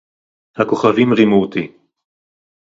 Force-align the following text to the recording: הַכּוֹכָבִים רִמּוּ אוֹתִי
הַכּוֹכָבִים 0.57 1.13
רִמּוּ 1.13 1.41
אוֹתִי 1.45 1.67